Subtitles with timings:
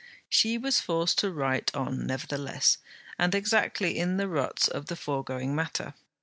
[0.27, 2.79] She was forced to write on nevertheless,
[3.19, 5.93] and exactly in the ruts of the foregoing matter.